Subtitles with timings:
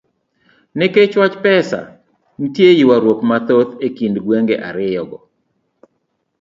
[0.77, 1.79] Nikech wach pesa,
[2.39, 5.17] nitie ywaruok mathoth kind gwenge ariyogo.